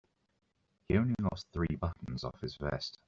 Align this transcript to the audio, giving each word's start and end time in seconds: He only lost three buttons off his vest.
He 0.89 0.97
only 0.97 1.13
lost 1.21 1.45
three 1.53 1.75
buttons 1.79 2.23
off 2.23 2.41
his 2.41 2.55
vest. 2.57 2.97